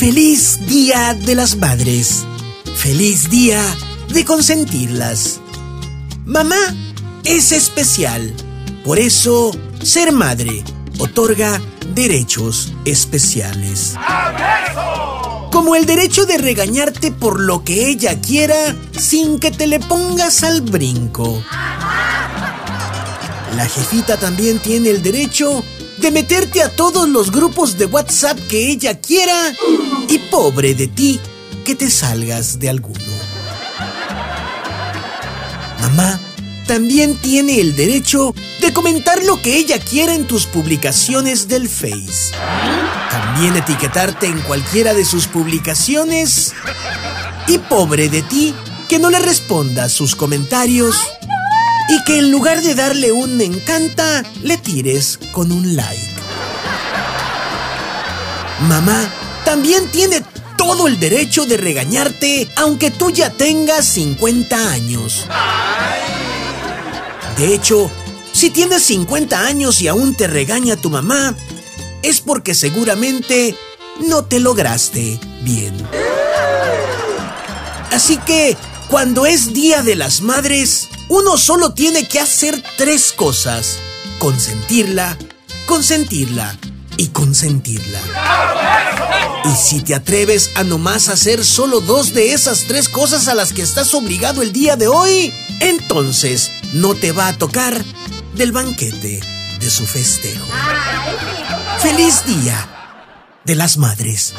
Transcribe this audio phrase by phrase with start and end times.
[0.00, 2.24] Feliz Día de las Madres.
[2.74, 3.62] Feliz día
[4.08, 5.40] de consentirlas.
[6.24, 6.56] Mamá
[7.24, 8.34] es especial.
[8.82, 9.50] Por eso,
[9.82, 10.64] ser madre
[10.98, 11.60] otorga
[11.92, 13.94] derechos especiales.
[15.52, 20.44] Como el derecho de regañarte por lo que ella quiera sin que te le pongas
[20.44, 21.44] al brinco.
[23.54, 25.62] La jefita también tiene el derecho
[26.00, 29.52] de meterte a todos los grupos de WhatsApp que ella quiera
[30.08, 31.20] y pobre de ti
[31.64, 33.04] que te salgas de alguno.
[35.80, 36.18] Mamá
[36.66, 42.32] también tiene el derecho de comentar lo que ella quiera en tus publicaciones del Face.
[43.10, 46.54] También etiquetarte en cualquiera de sus publicaciones.
[47.46, 48.54] Y pobre de ti
[48.88, 50.96] que no le respondas sus comentarios
[51.90, 56.08] y que en lugar de darle un me encanta, le tires con un like.
[58.68, 59.12] Mamá
[59.44, 60.22] también tiene
[60.56, 65.26] todo el derecho de regañarte aunque tú ya tengas 50 años.
[67.36, 67.90] De hecho,
[68.32, 71.34] si tienes 50 años y aún te regaña tu mamá,
[72.02, 73.56] es porque seguramente
[74.06, 75.74] no te lograste bien.
[77.90, 78.56] Así que,
[78.88, 83.78] cuando es Día de las Madres, uno solo tiene que hacer tres cosas.
[84.20, 85.18] Consentirla,
[85.66, 86.56] consentirla
[86.96, 88.00] y consentirla.
[89.44, 93.52] Y si te atreves a nomás hacer solo dos de esas tres cosas a las
[93.52, 97.84] que estás obligado el día de hoy, entonces no te va a tocar
[98.36, 99.20] del banquete
[99.58, 100.46] de su festejo.
[101.80, 103.02] ¡Feliz Día
[103.44, 104.32] de las Madres!